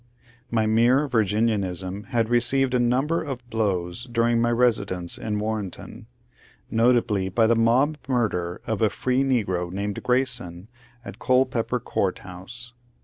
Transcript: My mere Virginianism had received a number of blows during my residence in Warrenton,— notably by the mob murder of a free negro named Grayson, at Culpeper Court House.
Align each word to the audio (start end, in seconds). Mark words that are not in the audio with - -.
My 0.49 0.65
mere 0.65 1.05
Virginianism 1.07 2.05
had 2.07 2.27
received 2.27 2.73
a 2.73 2.79
number 2.79 3.21
of 3.21 3.47
blows 3.51 4.05
during 4.05 4.41
my 4.41 4.49
residence 4.49 5.15
in 5.15 5.37
Warrenton,— 5.37 6.07
notably 6.71 7.29
by 7.29 7.45
the 7.45 7.55
mob 7.55 7.99
murder 8.09 8.61
of 8.65 8.81
a 8.81 8.89
free 8.89 9.23
negro 9.23 9.71
named 9.71 10.01
Grayson, 10.01 10.69
at 11.05 11.19
Culpeper 11.19 11.79
Court 11.79 12.17
House. 12.17 12.73